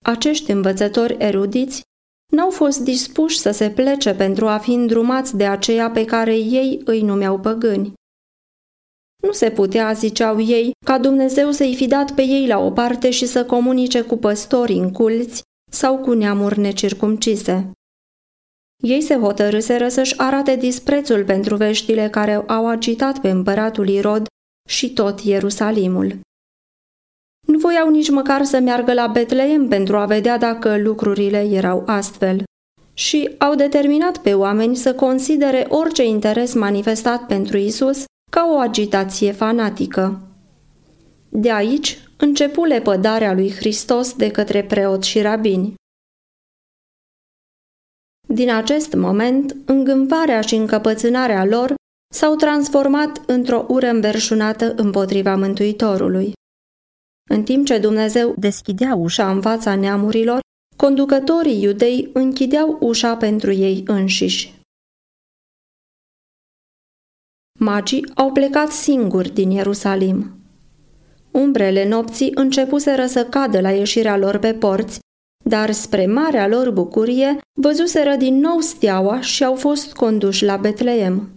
Acești 0.06 0.52
învățători 0.52 1.16
erudiți 1.20 1.82
n-au 2.32 2.50
fost 2.50 2.80
dispuși 2.80 3.40
să 3.40 3.52
se 3.52 3.70
plece 3.70 4.14
pentru 4.14 4.48
a 4.48 4.58
fi 4.58 4.72
îndrumați 4.72 5.38
de 5.38 5.46
aceea 5.46 5.90
pe 5.90 6.06
care 6.06 6.36
ei 6.36 6.82
îi 6.86 7.02
numeau 7.02 7.40
păgâni. 7.40 7.94
Nu 9.24 9.32
se 9.32 9.52
putea, 9.52 9.94
ziceau 9.94 10.40
ei, 10.42 10.72
ca 10.86 10.98
Dumnezeu 10.98 11.52
să-i 11.52 11.76
fi 11.76 11.88
dat 11.88 12.12
pe 12.12 12.22
ei 12.22 12.48
la 12.48 12.58
o 12.58 12.72
parte 12.72 13.10
și 13.10 13.26
să 13.26 13.46
comunice 13.46 14.02
cu 14.02 14.18
păstorii 14.18 14.80
înculți 14.80 15.42
sau 15.72 15.98
cu 15.98 16.14
neamuri 16.14 16.60
necircumcise. 16.60 17.72
Ei 18.84 19.02
se 19.02 19.16
hotărâseră 19.16 19.88
să-și 19.88 20.18
arate 20.18 20.56
disprețul 20.56 21.26
pentru 21.26 21.56
veștile 21.56 22.10
care 22.10 22.34
au 22.34 22.68
agitat 22.68 23.20
pe 23.20 23.30
împăratul 23.30 23.88
Irod 23.88 24.26
și 24.70 24.94
tot 24.94 25.20
Ierusalimul. 25.20 26.20
Nu 27.46 27.58
voiau 27.58 27.90
nici 27.90 28.10
măcar 28.10 28.44
să 28.44 28.60
meargă 28.60 28.94
la 28.94 29.08
Betleem 29.08 29.68
pentru 29.68 29.98
a 29.98 30.06
vedea 30.06 30.38
dacă 30.38 30.78
lucrurile 30.78 31.40
erau 31.40 31.84
astfel 31.86 32.44
și 32.94 33.36
au 33.38 33.56
determinat 33.56 34.18
pe 34.18 34.34
oameni 34.34 34.76
să 34.76 34.96
considere 34.96 35.66
orice 35.70 36.06
interes 36.06 36.54
manifestat 36.54 37.26
pentru 37.26 37.58
Isus 37.58 38.04
ca 38.32 38.50
o 38.54 38.58
agitație 38.58 39.32
fanatică. 39.32 40.22
De 41.30 41.52
aici 41.52 42.00
începu 42.18 42.64
lepădarea 42.64 43.34
lui 43.34 43.52
Hristos 43.52 44.14
de 44.14 44.32
către 44.32 44.64
preoți 44.64 45.08
și 45.08 45.22
rabini. 45.22 45.74
Din 48.28 48.52
acest 48.52 48.94
moment, 48.94 49.56
îngânfarea 49.66 50.42
și 50.42 50.56
încăpățânarea 50.56 51.46
lor 51.46 51.74
s-au 52.14 52.36
transformat 52.36 53.22
într-o 53.26 53.66
ură 53.68 53.88
înverșunată 53.88 54.74
împotriva 54.76 55.36
Mântuitorului. 55.36 56.34
În 57.30 57.44
timp 57.44 57.66
ce 57.66 57.78
Dumnezeu 57.78 58.36
deschidea 58.38 58.96
ușa 58.96 59.32
în 59.32 59.42
fața 59.42 59.76
neamurilor, 59.76 60.40
conducătorii 60.76 61.62
iudei 61.62 62.10
închideau 62.14 62.78
ușa 62.82 63.18
pentru 63.18 63.52
ei 63.52 63.84
înșiși. 63.88 64.54
Magii 67.60 68.12
au 68.16 68.32
plecat 68.32 68.72
singuri 68.72 69.30
din 69.30 69.52
Ierusalim. 69.52 70.40
Umbrele 71.32 71.88
nopții 71.88 72.32
începuseră 72.36 73.06
să 73.06 73.26
cadă 73.26 73.62
la 73.62 73.72
ieșirea 73.72 74.18
lor 74.18 74.38
pe 74.38 74.54
porți, 74.54 75.00
dar 75.44 75.72
spre 75.72 76.06
marea 76.06 76.48
lor 76.48 76.72
bucurie 76.72 77.38
văzuseră 77.62 78.16
din 78.16 78.40
nou 78.40 78.60
steaua 78.60 79.22
și 79.22 79.44
au 79.44 79.56
fost 79.56 79.94
conduși 79.94 80.44
la 80.44 80.58
Betleem. 80.58 81.35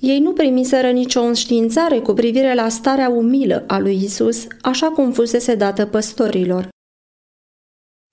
Ei 0.00 0.18
nu 0.18 0.32
primiseră 0.32 0.90
nicio 0.90 1.20
înștiințare 1.20 2.00
cu 2.00 2.12
privire 2.12 2.54
la 2.54 2.68
starea 2.68 3.08
umilă 3.08 3.64
a 3.66 3.78
lui 3.78 4.02
Isus, 4.02 4.46
așa 4.62 4.90
cum 4.90 5.12
fusese 5.12 5.54
dată 5.54 5.86
păstorilor. 5.86 6.68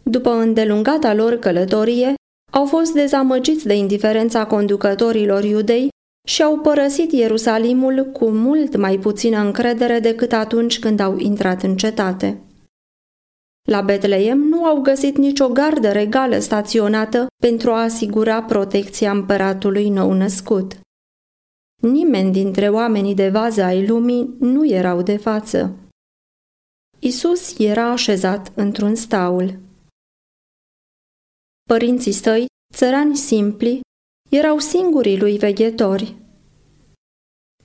După 0.04 0.30
îndelungata 0.30 1.14
lor 1.14 1.36
călătorie, 1.36 2.14
au 2.52 2.66
fost 2.66 2.94
dezamăgiți 2.94 3.66
de 3.66 3.74
indiferența 3.74 4.46
conducătorilor 4.46 5.44
iudei 5.44 5.88
și 6.28 6.44
au 6.44 6.60
părăsit 6.60 7.12
Ierusalimul 7.12 8.06
cu 8.06 8.30
mult 8.30 8.76
mai 8.76 8.98
puțină 8.98 9.38
încredere 9.38 10.00
decât 10.00 10.32
atunci 10.32 10.80
când 10.80 11.00
au 11.00 11.18
intrat 11.18 11.64
în 11.64 11.76
cetate. 11.78 12.42
La 13.70 13.82
Betleem 13.82 14.40
nu 14.40 14.66
au 14.66 14.82
găsit 14.82 15.18
nicio 15.18 15.48
gardă 15.48 15.92
regală 15.92 16.40
staționată 16.40 17.28
pentru 17.42 17.72
a 17.72 17.82
asigura 17.82 18.44
protecția 18.44 19.12
împăratului 19.12 19.90
nou 19.90 20.14
născut. 20.14 20.80
Nimeni 21.82 22.32
dintre 22.32 22.70
oamenii 22.70 23.16
de 23.16 23.30
vază 23.30 23.64
ai 23.64 23.88
lumii 23.88 24.36
nu 24.40 24.68
erau 24.68 25.02
de 25.02 25.18
față. 25.18 25.76
Isus 27.00 27.60
era 27.60 27.92
așezat 27.92 28.52
într-un 28.56 28.96
staul. 28.96 29.60
Părinții 31.70 32.12
săi, 32.12 32.46
țărani 32.74 33.16
simpli, 33.16 33.80
erau 34.30 34.60
singurii 34.60 35.20
lui 35.20 35.38
veghetori. 35.38 36.16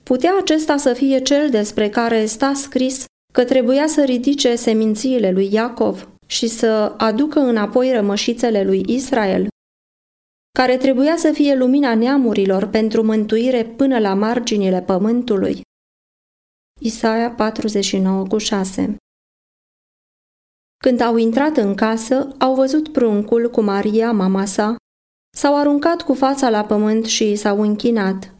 Putea 0.03 0.37
acesta 0.41 0.77
să 0.77 0.93
fie 0.93 1.21
cel 1.21 1.49
despre 1.49 1.89
care 1.89 2.25
sta 2.25 2.53
scris 2.53 3.05
că 3.33 3.45
trebuia 3.45 3.87
să 3.87 4.03
ridice 4.03 4.55
semințiile 4.55 5.31
lui 5.31 5.53
Iacov 5.53 6.09
și 6.27 6.47
să 6.47 6.93
aducă 6.97 7.39
înapoi 7.39 7.91
rămășițele 7.91 8.63
lui 8.63 8.83
Israel? 8.87 9.47
Care 10.59 10.77
trebuia 10.77 11.17
să 11.17 11.31
fie 11.31 11.55
lumina 11.55 11.95
neamurilor 11.95 12.67
pentru 12.67 13.03
mântuire 13.03 13.65
până 13.65 13.99
la 13.99 14.13
marginile 14.13 14.81
pământului. 14.81 15.61
Isaia 16.81 17.31
49 17.31 18.27
cu 18.27 18.37
6 18.37 18.95
Când 20.83 20.99
au 20.99 21.17
intrat 21.17 21.57
în 21.57 21.75
casă, 21.75 22.35
au 22.39 22.55
văzut 22.55 22.91
pruncul 22.91 23.49
cu 23.49 23.61
Maria, 23.61 24.11
mama 24.11 24.45
sa, 24.45 24.75
s-au 25.37 25.57
aruncat 25.57 26.01
cu 26.01 26.13
fața 26.13 26.49
la 26.49 26.65
pământ 26.65 27.05
și 27.05 27.35
s-au 27.35 27.61
închinat. 27.61 28.35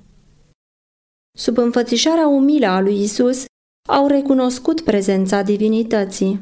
Sub 1.37 1.57
înfățișarea 1.57 2.27
umilă 2.27 2.67
a 2.67 2.79
lui 2.79 3.01
Isus, 3.01 3.45
au 3.89 4.07
recunoscut 4.07 4.81
prezența 4.81 5.41
divinității. 5.41 6.39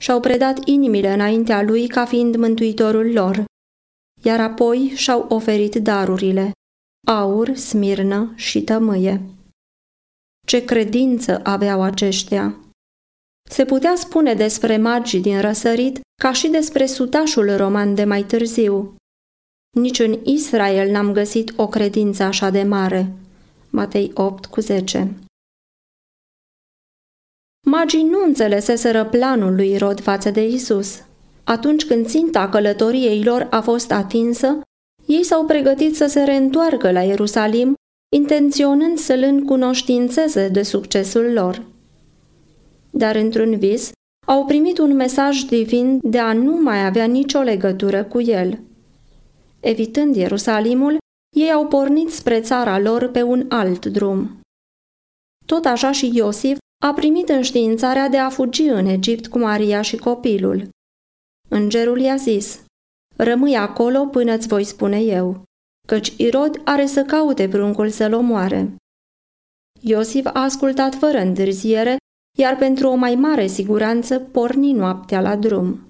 Și-au 0.00 0.20
predat 0.20 0.64
inimile 0.64 1.12
înaintea 1.12 1.62
lui 1.62 1.86
ca 1.86 2.04
fiind 2.04 2.36
mântuitorul 2.36 3.12
lor 3.12 3.44
iar 4.22 4.40
apoi 4.40 4.92
și-au 4.94 5.26
oferit 5.28 5.74
darurile, 5.74 6.52
aur, 7.06 7.54
smirnă 7.54 8.32
și 8.36 8.62
tămâie. 8.62 9.20
Ce 10.46 10.64
credință 10.64 11.40
aveau 11.42 11.82
aceștia! 11.82 12.60
Se 13.50 13.64
putea 13.64 13.94
spune 13.96 14.34
despre 14.34 14.76
magii 14.76 15.20
din 15.20 15.40
răsărit 15.40 16.00
ca 16.22 16.32
și 16.32 16.48
despre 16.48 16.86
sutașul 16.86 17.56
roman 17.56 17.94
de 17.94 18.04
mai 18.04 18.24
târziu. 18.24 18.96
Nici 19.76 19.98
în 19.98 20.20
Israel 20.24 20.90
n-am 20.90 21.12
găsit 21.12 21.52
o 21.56 21.68
credință 21.68 22.22
așa 22.22 22.50
de 22.50 22.62
mare. 22.62 23.12
Matei 23.70 24.10
8 24.14 24.46
cu 24.46 24.60
10 24.60 25.14
Magii 27.66 28.02
nu 28.02 28.24
înțeleseseră 28.24 29.04
planul 29.04 29.54
lui 29.54 29.78
Rod 29.78 30.00
față 30.00 30.30
de 30.30 30.48
Isus. 30.48 31.05
Atunci 31.46 31.84
când 31.84 32.06
ținta 32.06 32.48
călătoriei 32.48 33.24
lor 33.24 33.46
a 33.50 33.60
fost 33.60 33.92
atinsă, 33.92 34.60
ei 35.06 35.24
s-au 35.24 35.44
pregătit 35.44 35.96
să 35.96 36.06
se 36.06 36.22
reîntoarcă 36.22 36.90
la 36.90 37.02
Ierusalim, 37.02 37.74
intenționând 38.16 38.98
să-l 38.98 39.22
încunoștințeze 39.22 40.48
de 40.48 40.62
succesul 40.62 41.32
lor. 41.32 41.62
Dar 42.90 43.16
într-un 43.16 43.58
vis, 43.58 43.90
au 44.26 44.44
primit 44.44 44.78
un 44.78 44.94
mesaj 44.94 45.42
divin 45.42 46.00
de 46.02 46.18
a 46.18 46.32
nu 46.32 46.60
mai 46.62 46.86
avea 46.86 47.04
nicio 47.04 47.40
legătură 47.40 48.04
cu 48.04 48.20
el. 48.20 48.58
Evitând 49.60 50.16
Ierusalimul, 50.16 50.96
ei 51.36 51.52
au 51.52 51.66
pornit 51.66 52.10
spre 52.10 52.40
țara 52.40 52.78
lor 52.78 53.08
pe 53.10 53.22
un 53.22 53.46
alt 53.48 53.86
drum. 53.86 54.40
Tot 55.46 55.64
așa 55.64 55.92
și 55.92 56.10
Iosif 56.14 56.58
a 56.84 56.92
primit 56.92 57.28
înștiințarea 57.28 58.08
de 58.08 58.18
a 58.18 58.28
fugi 58.28 58.62
în 58.62 58.86
Egipt 58.86 59.26
cu 59.26 59.38
Maria 59.38 59.82
și 59.82 59.96
copilul. 59.96 60.68
Îngerul 61.48 62.00
i-a 62.00 62.16
zis, 62.16 62.64
rămâi 63.16 63.56
acolo 63.56 64.06
până 64.06 64.32
îți 64.32 64.46
voi 64.46 64.64
spune 64.64 65.00
eu, 65.00 65.42
căci 65.86 66.12
Irod 66.16 66.60
are 66.64 66.86
să 66.86 67.04
caute 67.04 67.48
pruncul 67.48 67.90
să-l 67.90 68.12
omoare. 68.12 68.76
Iosif 69.80 70.26
a 70.26 70.42
ascultat 70.42 70.94
fără 70.94 71.18
întârziere, 71.18 71.96
iar 72.38 72.56
pentru 72.56 72.88
o 72.88 72.94
mai 72.94 73.14
mare 73.14 73.46
siguranță 73.46 74.20
porni 74.20 74.72
noaptea 74.72 75.20
la 75.20 75.36
drum. 75.36 75.80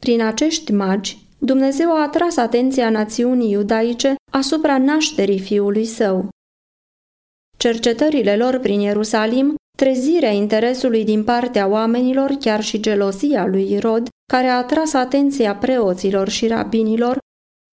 Prin 0.00 0.22
acești 0.22 0.72
magi, 0.72 1.18
Dumnezeu 1.38 1.92
a 1.92 2.02
atras 2.02 2.36
atenția 2.36 2.90
națiunii 2.90 3.50
iudaice 3.50 4.14
asupra 4.32 4.78
nașterii 4.78 5.40
fiului 5.40 5.84
său, 5.84 6.28
Cercetările 7.58 8.36
lor 8.36 8.58
prin 8.58 8.80
Ierusalim, 8.80 9.54
trezirea 9.76 10.30
interesului 10.30 11.04
din 11.04 11.24
partea 11.24 11.66
oamenilor, 11.66 12.30
chiar 12.40 12.62
și 12.62 12.80
gelozia 12.80 13.46
lui 13.46 13.72
Irod, 13.72 14.08
care 14.32 14.46
a 14.46 14.56
atras 14.56 14.92
atenția 14.92 15.54
preoților 15.56 16.28
și 16.28 16.46
rabinilor, 16.46 17.18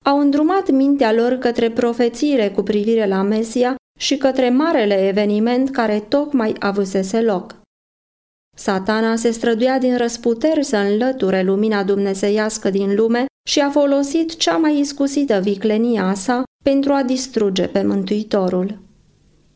au 0.06 0.20
îndrumat 0.20 0.70
mintea 0.70 1.14
lor 1.14 1.34
către 1.34 1.72
profețiile 1.72 2.50
cu 2.50 2.62
privire 2.62 3.08
la 3.08 3.22
Mesia 3.22 3.76
și 4.00 4.18
către 4.18 4.50
marele 4.50 5.08
eveniment 5.08 5.70
care 5.70 6.00
tocmai 6.00 6.56
avusese 6.60 7.22
loc. 7.22 7.56
Satana 8.58 9.16
se 9.16 9.32
străduia 9.32 9.80
din 9.80 9.98
răsputeri 9.98 10.64
să 10.64 10.78
înlăture 10.78 11.42
lumina 11.42 11.84
dumnezeiască 11.84 12.70
din 12.70 12.96
lume 12.96 13.26
și 13.50 13.60
a 13.60 13.70
folosit 13.70 14.36
cea 14.36 14.58
mai 14.58 14.80
iscusită 14.80 15.40
viclenia 15.40 16.14
sa 16.14 16.44
pentru 16.64 16.94
a 16.94 17.04
distruge 17.04 17.68
pe 17.68 17.84
Mântuitorul. 17.84 18.89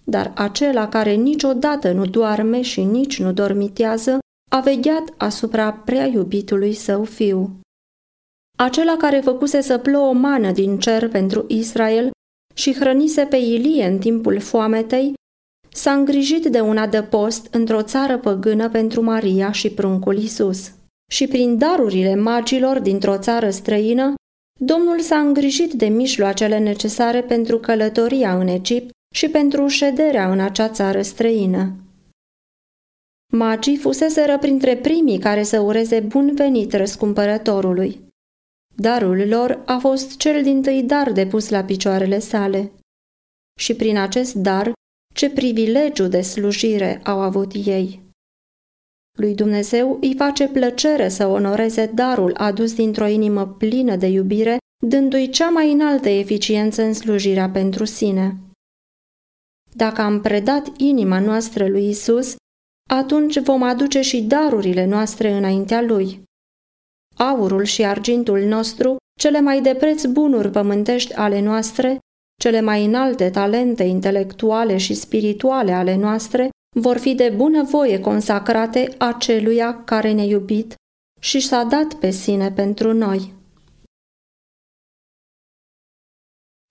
Dar 0.03 0.31
acela 0.35 0.89
care 0.89 1.13
niciodată 1.13 1.91
nu 1.91 2.05
doarme 2.05 2.61
și 2.61 2.83
nici 2.83 3.19
nu 3.19 3.33
dormitează, 3.33 4.19
a 4.51 4.59
vegheat 4.59 5.13
asupra 5.17 5.71
prea 5.73 6.05
iubitului 6.05 6.73
său 6.73 7.03
fiu. 7.03 7.59
Acela 8.57 8.97
care 8.97 9.19
făcuse 9.19 9.61
să 9.61 9.77
plouă 9.77 10.07
o 10.07 10.11
mană 10.11 10.51
din 10.51 10.79
cer 10.79 11.09
pentru 11.09 11.45
Israel 11.47 12.11
și 12.55 12.73
hrănise 12.73 13.25
pe 13.25 13.35
Ilie 13.35 13.85
în 13.85 13.97
timpul 13.97 14.39
foametei, 14.39 15.13
s-a 15.69 15.91
îngrijit 15.91 16.45
de 16.45 16.61
un 16.61 16.77
adăpost 16.77 17.53
într-o 17.53 17.81
țară 17.81 18.17
păgână 18.17 18.69
pentru 18.69 19.01
Maria 19.01 19.51
și 19.51 19.69
pruncul 19.69 20.17
Isus. 20.17 20.71
Și 21.11 21.27
prin 21.27 21.57
darurile 21.57 22.15
magilor 22.15 22.79
dintr-o 22.79 23.17
țară 23.17 23.49
străină, 23.49 24.13
Domnul 24.59 24.99
s-a 24.99 25.17
îngrijit 25.17 25.73
de 25.73 25.85
mijloacele 25.85 26.57
necesare 26.57 27.21
pentru 27.21 27.57
călătoria 27.59 28.39
în 28.39 28.47
Egipt 28.47 28.91
și 29.13 29.29
pentru 29.29 29.67
șederea 29.67 30.31
în 30.31 30.39
acea 30.39 30.69
țară 30.69 31.01
străină. 31.01 31.75
Magii 33.31 33.77
fuseseră 33.77 34.37
printre 34.37 34.77
primii 34.77 35.19
care 35.19 35.43
să 35.43 35.59
ureze 35.59 35.99
bun 35.99 36.35
venit 36.35 36.73
răscumpărătorului. 36.73 38.01
Darul 38.75 39.27
lor 39.27 39.61
a 39.65 39.77
fost 39.77 40.17
cel 40.17 40.43
din 40.43 40.61
tâi 40.61 40.83
dar 40.83 41.11
depus 41.11 41.49
la 41.49 41.63
picioarele 41.63 42.19
sale. 42.19 42.71
Și 43.59 43.75
prin 43.75 43.97
acest 43.97 44.33
dar, 44.33 44.71
ce 45.13 45.29
privilegiu 45.29 46.07
de 46.07 46.21
slujire 46.21 47.01
au 47.03 47.19
avut 47.19 47.51
ei! 47.65 48.01
Lui 49.17 49.35
Dumnezeu 49.35 49.97
îi 50.01 50.15
face 50.15 50.47
plăcere 50.47 51.09
să 51.09 51.27
onoreze 51.27 51.85
darul 51.85 52.33
adus 52.37 52.73
dintr-o 52.73 53.07
inimă 53.07 53.47
plină 53.47 53.95
de 53.95 54.07
iubire, 54.07 54.57
dându-i 54.85 55.29
cea 55.29 55.49
mai 55.49 55.71
înaltă 55.71 56.09
eficiență 56.09 56.83
în 56.83 56.93
slujirea 56.93 57.49
pentru 57.49 57.85
sine. 57.85 58.37
Dacă 59.75 60.01
am 60.01 60.21
predat 60.21 60.67
inima 60.77 61.19
noastră 61.19 61.67
lui 61.67 61.89
Isus, 61.89 62.35
atunci 62.89 63.39
vom 63.39 63.63
aduce 63.63 64.01
și 64.01 64.21
darurile 64.21 64.85
noastre 64.85 65.31
înaintea 65.31 65.81
Lui. 65.81 66.23
Aurul 67.15 67.63
și 67.63 67.85
argintul 67.85 68.39
nostru, 68.39 68.95
cele 69.19 69.41
mai 69.41 69.61
de 69.61 69.75
preț 69.75 70.05
bunuri 70.05 70.49
pământești 70.51 71.13
ale 71.13 71.41
noastre, 71.41 71.99
cele 72.41 72.61
mai 72.61 72.85
înalte 72.85 73.29
talente 73.29 73.83
intelectuale 73.83 74.77
și 74.77 74.93
spirituale 74.93 75.71
ale 75.71 75.95
noastre, 75.95 76.49
vor 76.75 76.97
fi 76.97 77.15
de 77.15 77.33
bună 77.35 77.63
voie 77.63 77.99
consacrate 77.99 78.95
aceluia 78.97 79.83
care 79.83 80.11
ne 80.11 80.25
iubit 80.25 80.75
și 81.19 81.39
s-a 81.39 81.63
dat 81.63 81.93
pe 81.93 82.09
sine 82.09 82.51
pentru 82.51 82.93
noi. 82.93 83.33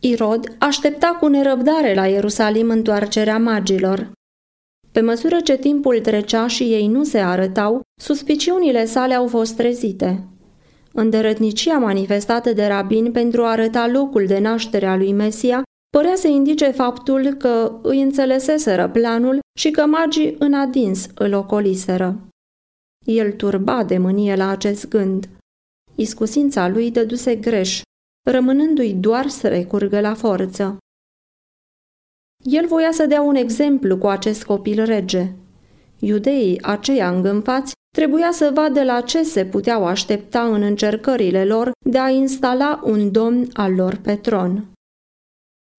Irod 0.05 0.55
aștepta 0.59 1.17
cu 1.21 1.27
nerăbdare 1.27 1.95
la 1.95 2.07
Ierusalim 2.07 2.71
întoarcerea 2.71 3.39
magilor. 3.39 4.13
Pe 4.93 5.01
măsură 5.01 5.41
ce 5.41 5.57
timpul 5.57 6.01
trecea 6.01 6.47
și 6.47 6.63
ei 6.63 6.87
nu 6.87 7.05
se 7.05 7.19
arătau, 7.19 7.81
suspiciunile 8.01 8.85
sale 8.85 9.15
au 9.15 9.27
fost 9.27 9.57
trezite. 9.57 10.27
Îndărătnicia 10.93 11.79
manifestată 11.79 12.53
de 12.53 12.67
rabin 12.67 13.13
pentru 13.13 13.43
a 13.43 13.51
arăta 13.51 13.87
locul 13.87 14.27
de 14.27 14.39
naștere 14.39 14.87
a 14.87 14.97
lui 14.97 15.13
Mesia 15.13 15.63
părea 15.97 16.15
să 16.15 16.29
indice 16.29 16.71
faptul 16.71 17.33
că 17.33 17.79
îi 17.83 18.03
înțeleseseră 18.03 18.89
planul 18.89 19.39
și 19.59 19.71
că 19.71 19.87
magii 19.87 20.37
în 20.39 20.55
adins 20.55 21.07
îl 21.15 21.33
ocoliseră. 21.33 22.29
El 23.07 23.33
turba 23.33 23.85
de 23.85 23.99
mânie 23.99 24.37
la 24.37 24.49
acest 24.49 24.89
gând. 24.89 25.29
Iscusința 25.95 26.69
lui 26.69 26.91
dăduse 26.91 27.37
greș, 27.37 27.83
rămânându-i 28.31 28.95
doar 28.95 29.29
să 29.29 29.49
recurgă 29.49 30.01
la 30.01 30.15
forță. 30.15 30.77
El 32.45 32.67
voia 32.67 32.93
să 32.93 33.07
dea 33.07 33.21
un 33.21 33.35
exemplu 33.35 33.99
cu 33.99 34.07
acest 34.07 34.45
copil 34.45 34.85
rege. 34.85 35.33
Iudeii 35.99 36.63
aceia 36.63 37.11
îngânfați 37.11 37.73
trebuia 37.97 38.31
să 38.33 38.51
vadă 38.55 38.83
la 38.83 39.01
ce 39.01 39.23
se 39.23 39.45
puteau 39.45 39.87
aștepta 39.87 40.43
în 40.43 40.63
încercările 40.63 41.45
lor 41.45 41.71
de 41.87 41.99
a 41.99 42.09
instala 42.09 42.81
un 42.85 43.13
domn 43.13 43.49
al 43.53 43.75
lor 43.75 43.97
pe 43.97 44.17
tron. 44.17 44.67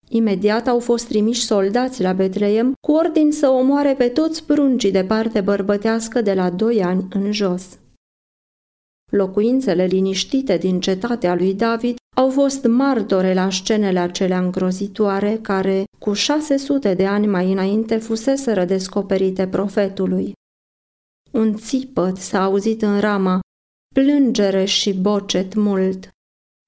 Imediat 0.10 0.68
au 0.68 0.80
fost 0.80 1.08
trimiși 1.08 1.46
soldați 1.46 2.02
la 2.02 2.14
Betleem 2.14 2.74
cu 2.88 2.92
ordin 2.92 3.32
să 3.32 3.50
omoare 3.50 3.96
pe 3.96 4.10
toți 4.10 4.46
pruncii 4.46 4.92
de 4.92 5.04
parte 5.04 5.42
bărbătească 5.42 6.22
de 6.22 6.34
la 6.34 6.50
doi 6.50 6.84
ani 6.84 7.08
în 7.10 7.32
jos. 7.32 7.80
Locuințele 9.12 9.86
liniștite 9.86 10.58
din 10.58 10.80
cetatea 10.80 11.36
lui 11.36 11.54
David 11.54 11.96
au 12.14 12.30
fost 12.30 12.66
martore 12.66 13.34
la 13.34 13.50
scenele 13.50 14.00
acelea 14.00 14.40
îngrozitoare 14.40 15.40
care, 15.42 15.84
cu 16.00 16.14
600 16.14 16.94
de 16.94 17.08
ani 17.08 17.28
mai 17.28 17.52
înainte, 17.52 17.98
fuseseră 17.98 18.66
descoperite 18.66 19.48
profetului. 19.48 20.34
Un 21.32 21.56
țipăt 21.56 22.18
s-a 22.18 22.44
auzit 22.44 22.82
în 22.82 23.00
rama, 23.00 23.40
plângere 23.96 24.66
și 24.66 24.94
bocet 24.94 25.54
mult. 25.54 26.10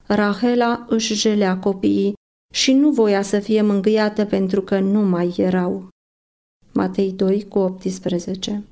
Rahela 0.08 0.86
își 0.90 1.14
jelea 1.14 1.60
copiii 1.60 2.14
și 2.54 2.74
nu 2.74 2.92
voia 2.92 3.22
să 3.22 3.40
fie 3.40 3.62
mângâiată 3.62 4.26
pentru 4.26 4.62
că 4.62 4.80
nu 4.80 5.02
mai 5.02 5.34
erau. 5.38 5.88
Matei 6.72 7.12
2 7.12 7.48
cu 7.48 7.60
18 7.60 8.64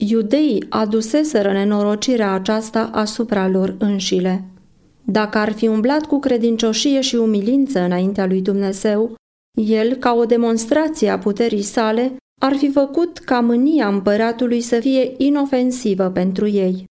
Iudeii 0.00 0.66
aduseseră 0.68 1.52
nenorocirea 1.52 2.32
aceasta 2.32 2.90
asupra 2.92 3.48
lor 3.48 3.76
înșile. 3.78 4.44
Dacă 5.04 5.38
ar 5.38 5.52
fi 5.52 5.66
umblat 5.66 6.06
cu 6.06 6.18
credincioșie 6.18 7.00
și 7.00 7.14
umilință 7.14 7.80
înaintea 7.80 8.26
lui 8.26 8.40
Dumnezeu, 8.40 9.14
el, 9.58 9.94
ca 9.94 10.12
o 10.12 10.24
demonstrație 10.24 11.10
a 11.10 11.18
puterii 11.18 11.62
sale, 11.62 12.16
ar 12.40 12.56
fi 12.56 12.70
făcut 12.70 13.18
ca 13.18 13.40
mânia 13.40 13.88
împăratului 13.88 14.60
să 14.60 14.80
fie 14.80 15.14
inofensivă 15.16 16.10
pentru 16.10 16.46
ei. 16.46 16.84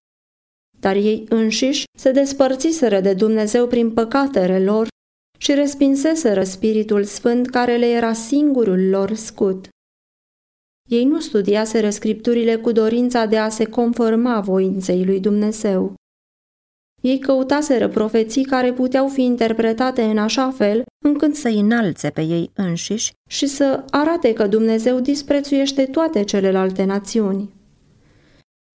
Dar 0.80 0.96
ei 0.96 1.26
înșiși 1.30 1.84
se 1.98 2.12
despărțiseră 2.12 3.00
de 3.00 3.14
Dumnezeu 3.14 3.68
prin 3.68 3.92
păcatele 3.92 4.64
lor 4.64 4.88
și 5.38 5.54
respinseseră 5.54 6.44
Spiritul 6.44 7.04
Sfânt 7.04 7.50
care 7.50 7.78
le 7.78 7.86
era 7.86 8.14
singurul 8.14 8.90
lor 8.90 9.14
scut. 9.14 9.68
Ei 10.90 11.04
nu 11.06 11.20
studiaseră 11.20 11.90
scripturile 11.90 12.56
cu 12.56 12.72
dorința 12.72 13.26
de 13.26 13.38
a 13.38 13.50
se 13.50 13.66
conforma 13.66 14.40
voinței 14.40 15.06
lui 15.06 15.20
Dumnezeu. 15.20 15.94
Ei 17.02 17.20
căutaseră 17.20 17.88
profeții 17.88 18.44
care 18.44 18.74
puteau 18.74 19.08
fi 19.08 19.22
interpretate 19.22 20.04
în 20.04 20.18
așa 20.18 20.52
fel 20.52 20.84
încât 21.06 21.36
să 21.36 21.48
înalțe 21.48 22.10
pe 22.10 22.22
ei 22.22 22.52
înșiși 22.54 23.12
și 23.30 23.48
să 23.48 23.84
arate 23.90 24.34
că 24.34 24.48
Dumnezeu 24.48 25.00
disprețuiește 25.00 25.86
toate 25.86 26.24
celelalte 26.24 26.84
națiuni. 26.84 27.54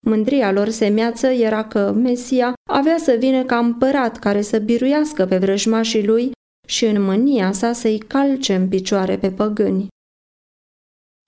Mândria 0.07 0.53
lor 0.53 0.69
semeață 0.69 1.27
era 1.27 1.65
că 1.65 1.93
Mesia 1.93 2.53
avea 2.71 2.97
să 2.99 3.17
vină 3.19 3.45
ca 3.45 3.59
împărat 3.59 4.19
care 4.19 4.41
să 4.41 4.59
biruiască 4.59 5.27
pe 5.27 5.39
vrăjmașii 5.39 6.07
lui 6.07 6.31
și 6.69 6.85
în 6.85 7.03
mânia 7.03 7.53
sa 7.53 7.73
să-i 7.73 7.99
calce 7.99 8.55
în 8.55 8.69
picioare 8.69 9.19
pe 9.19 9.31
păgâni. 9.31 9.89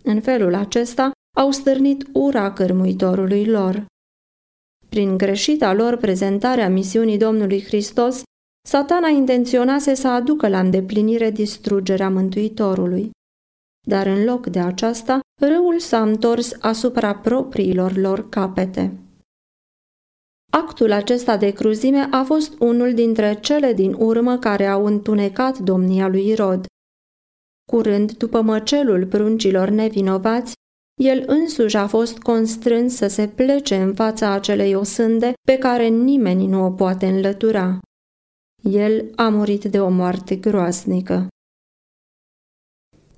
În 0.03 0.21
felul 0.21 0.55
acesta 0.55 1.11
au 1.37 1.51
stârnit 1.51 2.07
ura 2.13 2.53
cărmuitorului 2.53 3.47
lor. 3.47 3.87
Prin 4.89 5.17
greșita 5.17 5.73
lor 5.73 5.97
prezentarea 5.97 6.69
misiunii 6.69 7.19
Domnului 7.19 7.63
Hristos, 7.63 8.23
satana 8.69 9.09
intenționase 9.09 9.95
să 9.95 10.09
aducă 10.09 10.49
la 10.49 10.61
îndeplinire 10.61 11.31
distrugerea 11.31 12.11
Mântuitorului. 12.11 13.11
Dar 13.87 14.07
în 14.07 14.25
loc 14.25 14.47
de 14.47 14.61
aceasta, 14.61 15.21
râul 15.41 15.79
s-a 15.79 16.03
întors 16.03 16.53
asupra 16.61 17.15
propriilor 17.15 17.97
lor 17.97 18.29
capete. 18.29 18.97
Actul 20.53 20.93
acesta 20.93 21.37
de 21.37 21.51
cruzime 21.51 22.09
a 22.11 22.23
fost 22.23 22.59
unul 22.59 22.95
dintre 22.95 23.39
cele 23.41 23.73
din 23.73 23.95
urmă 23.99 24.39
care 24.39 24.67
au 24.67 24.85
întunecat 24.85 25.59
domnia 25.59 26.09
lui 26.09 26.29
Irod. 26.29 26.67
Curând 27.71 28.13
după 28.13 28.41
măcelul 28.41 29.07
pruncilor 29.07 29.69
nevinovați, 29.69 30.53
el 31.01 31.25
însuși 31.27 31.77
a 31.77 31.87
fost 31.87 32.19
constrâns 32.19 32.97
să 32.97 33.07
se 33.07 33.29
plece 33.29 33.77
în 33.77 33.95
fața 33.95 34.31
acelei 34.31 34.75
osânde 34.75 35.33
pe 35.47 35.59
care 35.59 35.87
nimeni 35.87 36.47
nu 36.47 36.65
o 36.65 36.71
poate 36.71 37.07
înlătura. 37.07 37.79
El 38.63 39.11
a 39.17 39.29
murit 39.29 39.65
de 39.65 39.81
o 39.81 39.89
moarte 39.89 40.37
groaznică. 40.37 41.29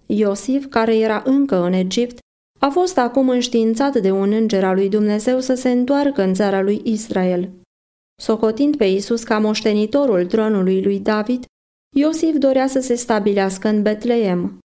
Iosif, 0.06 0.66
care 0.66 0.96
era 0.98 1.22
încă 1.24 1.56
în 1.56 1.72
Egipt, 1.72 2.18
a 2.60 2.68
fost 2.68 2.98
acum 2.98 3.28
înștiințat 3.28 3.96
de 3.96 4.10
un 4.10 4.32
înger 4.32 4.64
al 4.64 4.74
lui 4.74 4.88
Dumnezeu 4.88 5.40
să 5.40 5.54
se 5.54 5.70
întoarcă 5.70 6.22
în 6.22 6.34
țara 6.34 6.60
lui 6.60 6.80
Israel. 6.84 7.50
Socotind 8.22 8.76
pe 8.76 8.84
Isus 8.84 9.22
ca 9.22 9.38
moștenitorul 9.38 10.26
tronului 10.26 10.82
lui 10.82 11.00
David, 11.00 11.44
Iosif 11.96 12.36
dorea 12.36 12.66
să 12.66 12.80
se 12.80 12.94
stabilească 12.94 13.68
în 13.68 13.82
Betleem. 13.82 14.58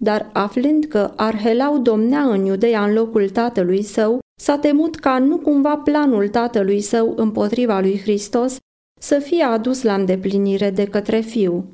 Dar 0.00 0.30
aflând 0.32 0.84
că 0.84 1.12
Arhelau 1.16 1.78
domnea 1.78 2.22
în 2.22 2.44
Iudeea 2.44 2.84
în 2.84 2.92
locul 2.92 3.30
tatălui 3.30 3.82
său, 3.82 4.18
s-a 4.40 4.58
temut 4.58 4.96
ca 4.96 5.18
nu 5.18 5.38
cumva 5.38 5.76
planul 5.76 6.28
tatălui 6.28 6.80
său 6.80 7.14
împotriva 7.16 7.80
lui 7.80 8.00
Hristos 8.00 8.56
să 9.00 9.18
fie 9.18 9.42
adus 9.42 9.82
la 9.82 9.94
îndeplinire 9.94 10.70
de 10.70 10.86
către 10.86 11.20
fiu. 11.20 11.72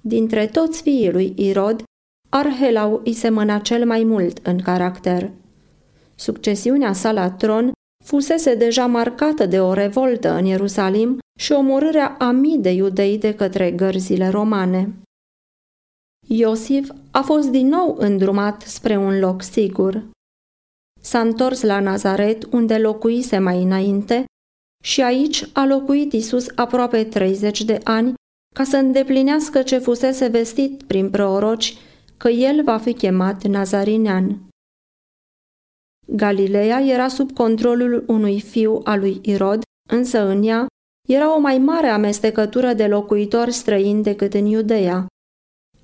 Dintre 0.00 0.46
toți 0.46 0.82
fiii 0.82 1.12
lui 1.12 1.34
Irod, 1.36 1.82
Arhelau 2.28 3.00
îi 3.04 3.12
semăna 3.12 3.58
cel 3.58 3.86
mai 3.86 4.04
mult 4.04 4.46
în 4.46 4.60
caracter. 4.60 5.30
Succesiunea 6.14 6.92
sa 6.92 7.12
la 7.12 7.30
tron 7.30 7.72
fusese 8.04 8.54
deja 8.54 8.86
marcată 8.86 9.46
de 9.46 9.60
o 9.60 9.72
revoltă 9.72 10.32
în 10.32 10.44
Ierusalim 10.44 11.18
și 11.38 11.52
omorârea 11.52 12.16
a 12.18 12.30
mii 12.30 12.58
de 12.58 12.70
iudei 12.70 13.18
de 13.18 13.34
către 13.34 13.70
gărzile 13.70 14.28
romane. 14.28 14.94
Iosif 16.28 16.90
a 17.10 17.22
fost 17.22 17.48
din 17.48 17.66
nou 17.66 17.96
îndrumat 17.98 18.62
spre 18.62 18.96
un 18.96 19.18
loc 19.18 19.42
sigur. 19.42 20.04
S-a 21.00 21.20
întors 21.20 21.62
la 21.62 21.80
Nazaret, 21.80 22.44
unde 22.52 22.78
locuise 22.78 23.38
mai 23.38 23.62
înainte, 23.62 24.24
și 24.82 25.02
aici 25.02 25.44
a 25.52 25.66
locuit 25.66 26.12
Isus 26.12 26.46
aproape 26.54 27.04
30 27.04 27.64
de 27.64 27.80
ani, 27.84 28.14
ca 28.54 28.64
să 28.64 28.76
îndeplinească 28.76 29.62
ce 29.62 29.78
fusese 29.78 30.26
vestit 30.26 30.82
prin 30.82 31.10
proroci 31.10 31.76
că 32.16 32.28
el 32.28 32.62
va 32.62 32.78
fi 32.78 32.92
chemat 32.92 33.42
Nazarinean. 33.42 34.48
Galileea 36.06 36.80
era 36.80 37.08
sub 37.08 37.32
controlul 37.32 38.04
unui 38.06 38.40
fiu 38.40 38.80
al 38.84 39.00
lui 39.00 39.20
Irod, 39.22 39.62
însă 39.90 40.26
în 40.26 40.42
ea 40.42 40.66
era 41.08 41.36
o 41.36 41.38
mai 41.38 41.58
mare 41.58 41.86
amestecătură 41.86 42.72
de 42.72 42.86
locuitori 42.86 43.52
străini 43.52 44.02
decât 44.02 44.34
în 44.34 44.46
Iudeea. 44.46 45.06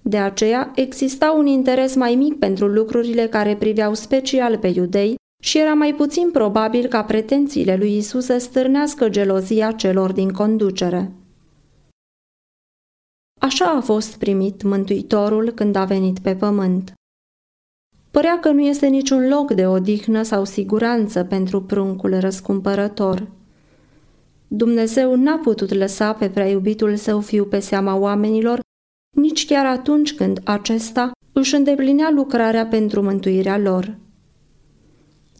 De 0.02 0.18
aceea 0.18 0.72
exista 0.74 1.30
un 1.30 1.46
interes 1.46 1.94
mai 1.94 2.14
mic 2.14 2.38
pentru 2.38 2.66
lucrurile 2.66 3.26
care 3.26 3.56
priveau 3.56 3.94
special 3.94 4.58
pe 4.58 4.66
iudei 4.66 5.14
și 5.42 5.58
era 5.58 5.74
mai 5.74 5.94
puțin 5.94 6.30
probabil 6.30 6.86
ca 6.86 7.04
pretențiile 7.04 7.76
lui 7.76 7.96
Isus 7.96 8.24
să 8.24 8.38
stârnească 8.38 9.08
gelozia 9.08 9.72
celor 9.72 10.12
din 10.12 10.30
conducere. 10.30 11.12
Așa 13.40 13.64
a 13.64 13.80
fost 13.80 14.18
primit 14.18 14.62
Mântuitorul 14.62 15.50
când 15.50 15.76
a 15.76 15.84
venit 15.84 16.18
pe 16.18 16.34
pământ. 16.34 16.92
Părea 18.10 18.38
că 18.40 18.50
nu 18.50 18.60
este 18.60 18.86
niciun 18.86 19.28
loc 19.28 19.52
de 19.52 19.66
odihnă 19.66 20.22
sau 20.22 20.44
siguranță 20.44 21.24
pentru 21.24 21.62
pruncul 21.62 22.18
răscumpărător. 22.18 23.28
Dumnezeu 24.48 25.14
n-a 25.16 25.36
putut 25.36 25.74
lăsa 25.74 26.12
pe 26.12 26.28
prea 26.28 26.48
iubitul 26.48 26.96
său 26.96 27.20
fiu 27.20 27.44
pe 27.44 27.58
seama 27.58 27.96
oamenilor, 27.96 28.60
nici 29.16 29.46
chiar 29.46 29.66
atunci 29.66 30.14
când 30.14 30.40
acesta 30.44 31.10
își 31.32 31.54
îndeplinea 31.54 32.10
lucrarea 32.10 32.66
pentru 32.66 33.02
mântuirea 33.02 33.58
lor. 33.58 33.98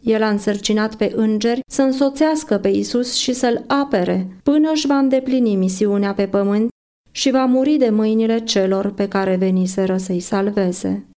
El 0.01 0.23
a 0.23 0.29
însărcinat 0.29 0.95
pe 0.95 1.11
îngeri 1.15 1.59
să 1.71 1.81
însoțească 1.81 2.57
pe 2.57 2.67
Isus 2.67 3.13
și 3.13 3.33
să-l 3.33 3.63
apere 3.67 4.37
până 4.43 4.71
își 4.71 4.87
va 4.87 4.97
îndeplini 4.97 5.55
misiunea 5.55 6.13
pe 6.13 6.27
pământ 6.27 6.69
și 7.11 7.31
va 7.31 7.45
muri 7.45 7.75
de 7.75 7.89
mâinile 7.89 8.39
celor 8.39 8.91
pe 8.91 9.07
care 9.07 9.35
veniseră 9.35 9.97
să-i 9.97 10.19
salveze. 10.19 11.10